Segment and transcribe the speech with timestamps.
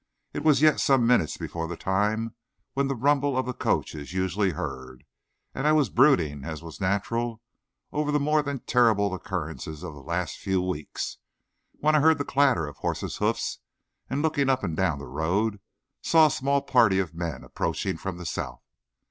[0.33, 2.33] It was yet some minutes before the time
[2.73, 5.03] when the rumble of the coach is usually heard,
[5.53, 7.39] and I was brooding, as was natural,
[7.91, 11.19] over the more than terrible occurrences of the last few weeks,
[11.73, 13.59] when I heard the clatter of horses' hoofs,
[14.09, 15.59] and looking up and down the road,
[16.01, 18.63] saw a small party of men approaching from the south.